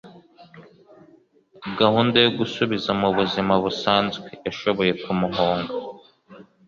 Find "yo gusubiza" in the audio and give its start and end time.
2.25-2.89